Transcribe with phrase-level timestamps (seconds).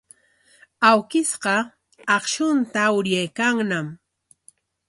[0.89, 1.55] Awkishqa
[2.15, 3.87] akshunta uryaykanñam.